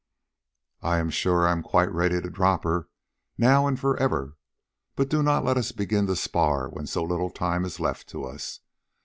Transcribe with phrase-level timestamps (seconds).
[0.81, 2.89] "I am sure that I am quite ready to drop her
[3.37, 4.35] now and for ever.
[4.95, 8.23] But do not let us begin to spar when so little time is left to
[8.25, 8.61] us.